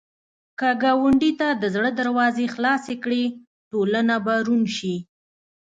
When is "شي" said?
4.77-4.95